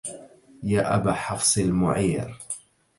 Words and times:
يا 0.63 0.95
أبا 0.95 1.13
حفص 1.13 1.57
المعير 1.57 2.37